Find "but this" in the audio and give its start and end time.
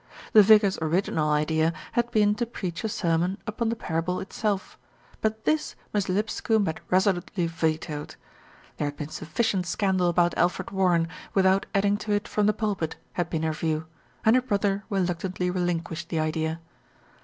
5.21-5.75